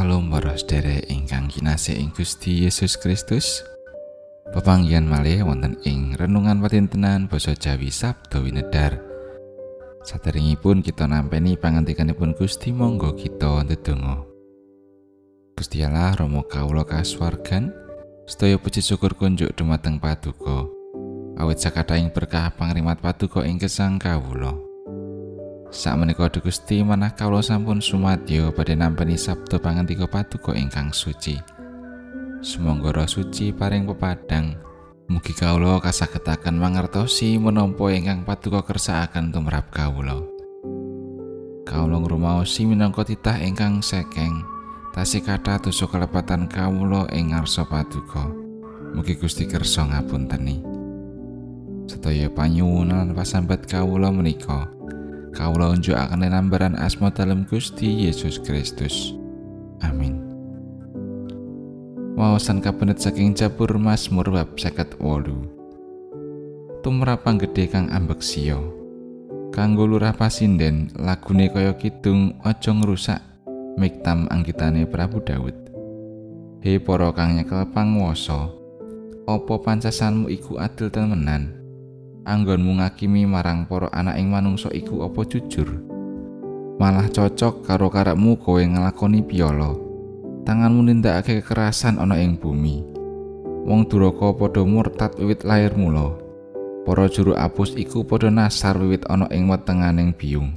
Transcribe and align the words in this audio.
Salam 0.00 0.32
para 0.32 0.56
sedherek 0.56 1.12
ingkang 1.12 1.52
kinasih 1.52 2.00
ing 2.00 2.08
Gusti 2.16 2.64
Yesus 2.64 2.96
Kristus. 2.96 3.60
Pepanggihan 4.48 5.04
malih 5.04 5.44
wonten 5.44 5.76
ing 5.84 6.16
renungan 6.16 6.56
patintenan 6.64 7.28
basa 7.28 7.52
Jawi 7.52 7.92
Sabda 7.92 8.40
Winedar. 8.40 8.96
Saderengipun 10.00 10.80
kita 10.80 11.04
nampeni 11.04 11.52
pangantikanipun 11.60 12.32
Gusti 12.32 12.72
monggo 12.72 13.12
kita 13.12 13.60
ndedonga. 13.60 14.24
Gusti 15.60 15.84
Allah 15.84 16.16
Rama 16.16 16.48
kawula 16.48 16.88
kasuwargan, 16.88 17.68
sedaya 18.24 18.56
puji 18.56 18.80
syukur 18.80 19.12
kunjuk 19.12 19.52
dumateng 19.52 20.00
Paduka. 20.00 20.64
Awit 21.36 21.60
sakataing 21.60 22.08
berkah 22.08 22.48
pangrimat 22.56 23.04
Paduka 23.04 23.44
ing 23.44 23.60
gesang 23.60 24.00
kawula. 24.00 24.69
Sakmenika 25.70 26.26
Gusti 26.42 26.82
manah 26.82 27.14
kawula 27.14 27.46
sampun 27.46 27.78
sumadyo 27.78 28.50
badhe 28.50 28.74
nampi 28.74 29.14
sabda 29.14 29.62
pangantika 29.62 30.10
paduka 30.10 30.50
ingkang 30.50 30.90
suci. 30.90 31.38
Sumangga 32.42 32.90
roh 32.90 33.06
suci 33.06 33.54
paring 33.54 33.86
pepadang. 33.86 34.58
Mugi 35.06 35.30
kawula 35.30 35.78
kasagetaken 35.78 36.58
mangertosi 36.58 37.38
menapa 37.38 37.86
ingkang 37.94 38.26
paduka 38.26 38.66
kersakaken 38.66 39.30
tumrap 39.30 39.70
kawula. 39.70 40.18
Kawula 41.62 42.02
ngrumaosi 42.02 42.66
minangka 42.66 43.06
titah 43.06 43.38
ingkang 43.38 43.78
sekeng. 43.78 44.42
Tasih 44.90 45.22
kata 45.22 45.62
dosa 45.62 45.86
kelepatan 45.86 46.50
ing 47.14 47.30
ngarsa 47.30 47.62
paduka. 47.70 48.26
Mugi 48.90 49.14
Gusti 49.14 49.46
kersa 49.46 49.86
ngapunteni. 49.86 50.66
Sedaya 51.86 52.26
panyuwunan 52.26 53.14
pasambat 53.14 53.70
kawula 53.70 54.10
menika. 54.10 54.79
Kawula 55.34 55.70
unjukaken 55.74 56.26
nambaran 56.26 56.74
asma 56.78 57.10
dalam 57.10 57.46
Gusti 57.46 58.06
Yesus 58.06 58.38
Kristus. 58.42 59.14
Amin. 59.80 60.20
Wawasan 62.18 62.60
kabenet 62.60 63.00
saking 63.00 63.32
Jabur 63.32 63.80
Mazmur 63.80 64.28
bab 64.28 64.52
58. 64.58 65.00
Tumrap 66.84 67.24
panggedhe 67.24 67.68
kang 67.68 67.88
ambeksya. 67.92 68.60
Kanggo 69.50 69.84
lurah 69.84 70.14
pasinden, 70.14 70.94
lagune 70.94 71.50
kaya 71.50 71.74
kidung 71.74 72.38
aja 72.46 72.70
ngrusak 72.70 73.18
miktam 73.76 74.30
anggitane 74.30 74.86
Prabu 74.86 75.20
Daud. 75.20 75.56
He 76.60 76.76
para 76.76 77.10
kang 77.16 77.40
nyekel 77.40 77.64
panguwasa, 77.72 78.52
apa 79.24 79.54
pancasanmu 79.60 80.28
iku 80.28 80.60
adil 80.60 80.92
temenan? 80.92 81.59
Anggonmu 82.24 82.80
ngakimi 82.80 83.28
marang 83.28 83.64
para 83.64 83.88
anak 83.92 84.20
ing 84.20 84.32
manungsa 84.32 84.72
iku 84.72 85.04
apa 85.04 85.20
jujur? 85.24 85.68
Malah 86.80 87.12
cocok 87.12 87.64
karo 87.64 87.92
karepmu 87.92 88.40
kowe 88.40 88.60
nglakoni 88.60 89.20
piolo 89.24 89.76
tanganmu 90.48 90.88
nindakake 90.88 91.44
kekerasan 91.44 92.00
ana 92.00 92.16
ing 92.16 92.40
bumi. 92.40 92.82
Wong 93.68 93.84
duraka 93.86 94.32
padha 94.32 94.64
murtad 94.64 95.12
wiwit 95.20 95.44
lair 95.44 95.76
mula. 95.76 96.16
Para 96.88 97.06
juru 97.12 97.36
apus 97.36 97.76
iku 97.76 98.02
padha 98.08 98.32
nasar 98.32 98.80
wiwit 98.80 99.04
ana 99.06 99.28
ing 99.28 99.52
wetenganing 99.52 100.16
biung 100.16 100.56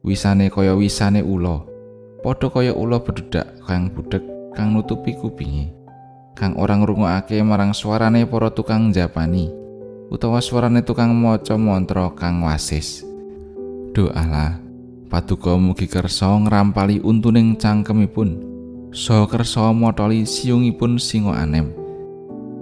wisane 0.00 0.48
kaya 0.48 0.72
wisane 0.72 1.20
ula. 1.20 1.62
Padha 2.24 2.48
kaya 2.48 2.72
ula 2.72 2.98
bededak 3.04 3.60
kang 3.68 3.92
budhek 3.92 4.24
kang 4.52 4.76
nutupi 4.76 5.16
kupingi 5.16 5.72
kang 6.36 6.56
ora 6.56 6.76
ngrungokake 6.76 7.40
marang 7.44 7.76
suarane 7.76 8.24
para 8.24 8.48
tukang 8.52 8.92
japani 8.92 9.61
utawa 10.12 10.44
suarane 10.44 10.84
tukang 10.84 11.16
maca 11.16 11.56
mantra 11.56 12.12
kang 12.12 12.44
wasis. 12.44 13.00
Doalah, 13.96 14.60
paduka 15.08 15.56
mugi 15.56 15.88
kersa 15.88 16.36
ngrampali 16.36 17.00
untuning 17.00 17.56
cangkemipun. 17.56 18.52
So 18.92 19.24
kersa 19.24 19.72
motoli 19.72 20.28
siungipun 20.28 21.00
singo 21.00 21.32
anem. 21.32 21.72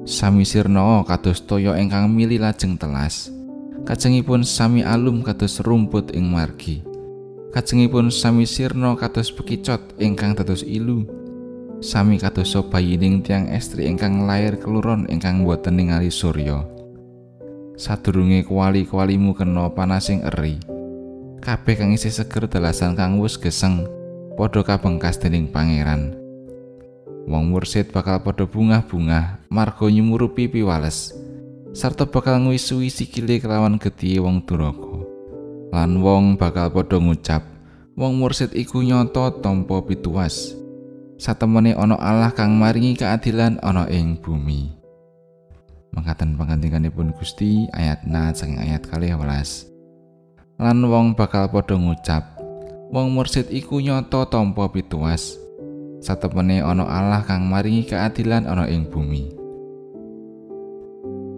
Sami 0.07 0.47
sirna 0.47 1.03
kados 1.03 1.43
toya 1.43 1.75
ingkang 1.75 2.07
mili 2.15 2.39
lajeng 2.39 2.79
telas. 2.79 3.35
Kajengipun 3.83 4.47
sami 4.47 4.87
alum 4.87 5.27
kados 5.27 5.59
rumput 5.67 6.15
ing 6.15 6.31
margi. 6.31 6.87
Kajengipun 7.51 8.15
sami 8.15 8.47
sirna 8.47 8.95
kados 8.95 9.35
bekicot 9.35 9.99
ingkang 9.99 10.39
dados 10.39 10.63
ilu. 10.63 11.03
Sami 11.83 12.23
kados 12.23 12.55
bayining 12.71 13.27
tiang 13.27 13.51
estri 13.51 13.91
ingkang 13.91 14.23
lair 14.31 14.55
keluron 14.55 15.11
ingkang 15.11 15.43
boten 15.43 15.83
ningali 15.83 16.15
surya. 16.15 16.80
Sadurunge 17.81 18.45
kuali-kualimu 18.45 19.33
kena 19.33 19.73
panasing 19.73 20.21
eri. 20.21 20.61
Kabeh 21.41 21.81
kang 21.81 21.97
isih 21.97 22.13
seger 22.13 22.45
dalasan 22.45 22.93
kang 22.93 23.17
wis 23.17 23.41
geseng, 23.41 23.89
padha 24.37 24.61
kabengkas 24.61 25.17
dening 25.17 25.49
pangeran. 25.49 26.13
Wong 27.25 27.49
mursid 27.49 27.89
bakal 27.89 28.21
padha 28.21 28.45
bungah-bungah 28.45 29.49
marga 29.49 29.89
nyumurupi 29.89 30.53
piwales, 30.53 31.17
sarta 31.73 32.05
bakal 32.05 32.45
ngwisui 32.45 32.93
sikile 32.93 33.41
kelawan 33.41 33.81
gedhi 33.81 34.21
wong 34.21 34.45
duraka. 34.45 35.01
Lan 35.73 36.05
wong 36.05 36.37
bakal 36.37 36.69
padha 36.69 37.01
ngucap, 37.01 37.49
wong 37.97 38.21
mursid 38.21 38.53
iku 38.53 38.85
nyoto 38.85 39.41
tampa 39.41 39.81
pituas. 39.81 40.53
Satemene 41.17 41.73
ana 41.73 41.97
Allah 41.97 42.33
kang 42.37 42.61
maringi 42.61 43.01
keadilan 43.01 43.57
ana 43.65 43.89
ing 43.89 44.21
bumi. 44.21 44.80
Mengkaten 45.95 46.39
pangantikanipun 46.39 47.15
Gusti 47.19 47.67
ayat 47.75 48.07
na 48.07 48.31
saking 48.31 48.63
ayat 48.63 48.87
kali 48.87 49.11
welas. 49.15 49.67
Lan 50.61 50.85
wong 50.87 51.17
bakal 51.17 51.51
padha 51.51 51.75
ngucap 51.75 52.37
wong 52.91 53.15
mursid 53.15 53.51
iku 53.51 53.83
nyoto 53.83 54.27
tampa 54.29 54.71
pituas. 54.71 55.39
Satemene 56.01 56.65
ana 56.65 56.89
Allah 56.89 57.23
kang 57.29 57.45
maringi 57.45 57.85
keadilan 57.85 58.49
ana 58.49 58.65
ing 58.71 58.89
bumi. 58.89 59.37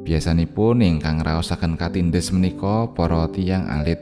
Biasanipun 0.03 0.83
ingkang 0.83 1.23
raosaken 1.23 1.79
katindes 1.79 2.31
menika 2.35 2.91
para 2.91 3.27
tiyang 3.31 3.67
alit 3.71 3.99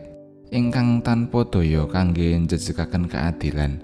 ingkang 0.53 1.00
tanpa 1.05 1.44
daya 1.49 1.89
kangge 1.89 2.37
njejegaken 2.37 3.09
keadilan. 3.09 3.81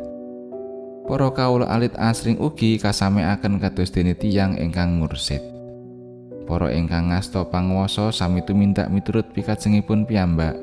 Para 1.07 1.31
kawula 1.31 1.71
alit 1.71 1.95
asring 1.97 2.37
ugi 2.43 2.83
kasameaken 2.83 3.63
kados 3.63 3.95
dene 3.95 4.19
tiyang 4.19 4.59
ingkang 4.59 4.99
mursid 4.99 5.56
Para 6.47 6.71
ingkang 6.71 7.11
ngasta 7.11 7.43
panguwasa 7.51 8.15
sami 8.15 8.39
tumindak 8.39 8.87
miturut 8.87 9.27
pikajengipun 9.35 10.07
piyambak. 10.07 10.55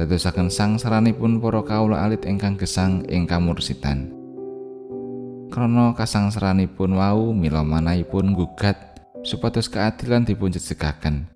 Dadosaken 0.00 0.48
sangsaranipun 0.48 1.36
para 1.36 1.60
kawula 1.60 2.00
alit 2.00 2.24
ingkang 2.24 2.56
gesang 2.56 3.04
ing 3.12 3.28
kamursitan. 3.28 4.08
Krana 5.52 5.92
kasangsaranipun 5.92 6.96
wau 6.96 7.36
mila 7.36 7.60
manahipun 7.60 8.32
gugat 8.32 9.04
supados 9.20 9.68
keadilan 9.68 10.24
dipun 10.24 10.48
jejegaken. 10.48 11.28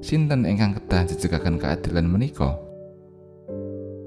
Sinten 0.00 0.48
ingkang 0.48 0.80
kedah 0.80 1.04
jejegaken 1.12 1.60
keadilan 1.60 2.08
menika? 2.08 2.56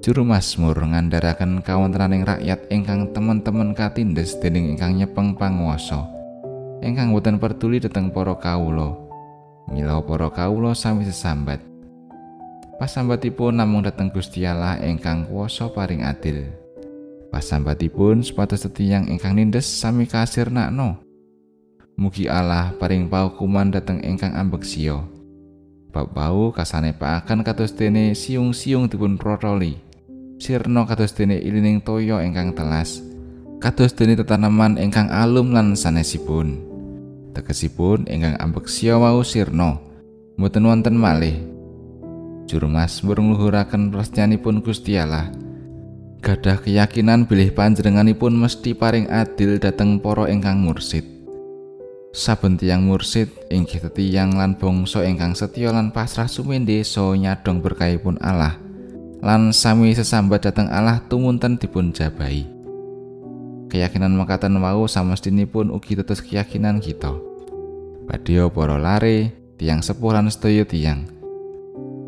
Juru 0.01 0.25
Mazmur 0.25 0.73
ngandharaken 0.73 1.61
kawontenaning 1.61 2.25
rakyat 2.25 2.65
ingkang 2.73 3.13
teman-teman 3.13 3.77
katindes 3.77 4.41
dening 4.41 4.73
ingkang 4.73 4.97
nyepeng 4.97 5.37
panguwasa. 5.37 6.23
ingkang 6.83 7.15
boten 7.15 7.39
peduli 7.39 7.79
dhateng 7.79 8.11
para 8.11 8.35
kawula 8.35 8.91
mila 9.71 10.01
para 10.03 10.27
kawula 10.33 10.75
sami 10.75 11.07
sesambat. 11.07 11.63
Pasambatipun 12.81 13.55
namung 13.55 13.85
dhateng 13.85 14.11
Gusti 14.11 14.43
Allah 14.43 14.81
ingkang 14.81 15.29
kuwasa 15.29 15.71
paring 15.71 16.03
adil. 16.03 16.49
Pasambatipun 17.31 18.25
supados 18.25 18.65
setiyang 18.65 19.07
ingkang 19.07 19.37
nindes 19.37 19.65
sami 19.65 20.05
kasirnakno 20.09 21.03
mugi 21.93 22.25
Allah 22.25 22.73
paring 22.81 23.05
paukuman 23.05 23.69
dhateng 23.69 24.01
ingkang 24.01 24.33
ambeksya 24.33 25.05
bab 25.93 26.09
bau 26.09 26.49
kasane 26.49 26.89
paakan 26.97 27.45
kados 27.45 27.77
dene 27.77 28.17
siung-siung 28.17 28.89
dipun 28.89 29.13
protoli 29.13 29.77
sirna 30.41 30.89
kados 30.89 31.13
dene 31.13 31.37
ilining 31.37 31.79
toya 31.79 32.19
ingkang 32.25 32.51
telas. 32.57 32.99
Kados 33.63 33.95
dene 33.95 34.19
tetaneman 34.19 34.75
ingkang 34.75 35.07
alum 35.07 35.55
lan 35.55 35.71
sanesipun 35.71 36.72
tegesipun 37.33 38.05
ingkang 38.05 38.37
ambeksya 38.37 39.01
wau 39.01 39.25
sirna. 39.25 39.81
Mboten 40.37 40.63
wonten 40.69 40.95
malih. 40.95 41.41
Juru 42.45 42.69
mazmur 42.69 43.17
ngluhuraken 43.17 43.89
prastyanipun 43.89 44.61
Gusti 44.61 44.95
Allah. 45.01 45.33
Gadah 46.23 46.61
keyakinan 46.61 47.27
bilih 47.27 47.51
panjenenganipun 47.51 48.31
mesti 48.37 48.71
paring 48.77 49.11
adil 49.11 49.59
dhateng 49.59 49.99
para 49.99 50.29
ingkang 50.29 50.61
mursid. 50.61 51.03
Saben 52.13 52.55
tiyang 52.61 52.85
mursid 52.85 53.33
inggih 53.49 53.81
tetiyang 53.81 54.37
lan 54.37 54.55
bangsa 54.55 55.01
ingkang 55.01 55.33
setya 55.33 55.73
lan 55.73 55.89
pasrah 55.89 56.29
sumende 56.29 56.85
so 56.85 57.17
nyadong 57.17 57.59
berkahipun 57.59 58.21
Allah. 58.21 58.55
Lan 59.19 59.49
sami 59.51 59.97
sesambat 59.97 60.45
dhateng 60.45 60.69
Allah 60.69 61.01
tumunten 61.09 61.57
dipun 61.57 61.89
jabahi 61.89 62.52
keyakinan 63.73 64.13
makaten 64.13 64.53
wau 64.61 64.85
samestinipun 64.85 65.73
ugi 65.73 65.97
tetes 65.97 66.21
keyakinan 66.21 66.77
kita. 66.77 67.09
Badya 68.05 68.45
para 68.53 68.77
lare, 68.77 69.33
tiang 69.57 69.81
sepuh 69.81 70.13
lan 70.13 70.29
sedaya 70.29 70.61
tiang. 70.61 71.09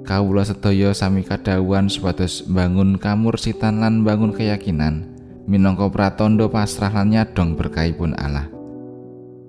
Kawula 0.06 0.46
sedaya 0.46 0.94
sami 0.94 1.26
kadhawuhan 1.26 1.90
supados 1.90 2.46
bangun 2.46 3.02
kamursitan 3.02 3.82
lan 3.82 4.06
bangun 4.06 4.30
keyakinan 4.30 5.10
minangka 5.50 5.90
pratandha 5.90 6.46
pasrah 6.46 6.94
lan 6.94 7.10
nyadong 7.10 7.58
berkahipun 7.58 8.14
Allah. 8.14 8.46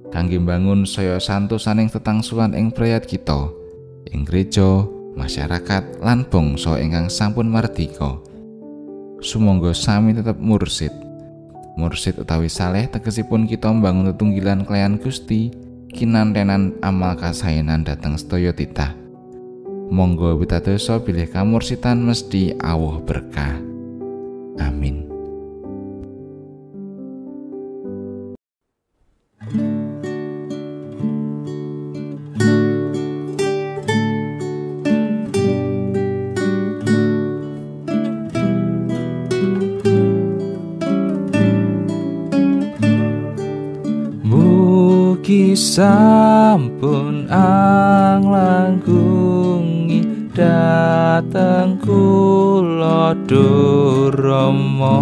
Kangge 0.08 0.40
mbangun 0.40 0.88
saya 0.88 1.20
santosaning 1.20 1.92
tetangsuhan 1.92 2.56
ing 2.56 2.72
prayat 2.72 3.04
kita, 3.04 3.52
ing 4.08 4.24
gereja, 4.24 4.88
masyarakat 5.20 6.00
lan 6.00 6.24
bangsa 6.24 6.80
ingkang 6.80 7.12
sampun 7.12 7.52
mardika. 7.52 8.16
Sumangga 9.20 9.76
sami 9.76 10.16
tetep 10.16 10.40
mursid. 10.40 11.05
Mursid 11.76 12.16
utawi 12.16 12.48
saleh 12.48 12.88
tegesipun 12.88 13.44
kita 13.44 13.68
mbangun 13.68 14.08
tetunggilan 14.12 14.64
kelayan 14.64 14.96
Gusti 14.96 15.52
kinantenan 15.92 16.80
amal 16.80 17.20
kasaenan 17.20 17.84
dhateng 17.84 18.16
sedaya 18.16 18.56
titah. 18.56 18.96
Monggo 19.92 20.34
witadosa 20.40 20.98
bilih 21.04 21.28
kamursitan 21.28 22.00
mesti 22.00 22.56
awuh 22.58 23.04
berkah. 23.04 23.60
Amin. 24.56 25.15
sampun 45.56 47.32
ang 47.32 48.28
langkungi 48.28 50.04
dateng 50.36 51.80
kula 51.80 53.16
duromo 53.24 55.00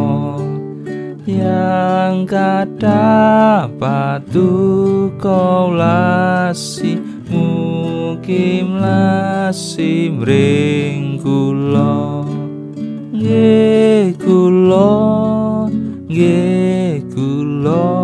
yang 1.27 2.23
kata 2.23 3.67
patu 3.83 5.11
kau 5.19 5.75
lasi 5.75 7.03
mukim 7.27 8.79
lasi 8.79 10.07
mring 10.07 11.19
kula. 11.19 12.23
Nggih 13.11 14.15
kula 14.23 15.03
nggih 16.07 17.03
kula. 17.11 18.04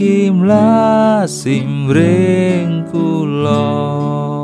kimlas 0.00 1.28
simring 1.44 2.88
kula. 2.88 4.39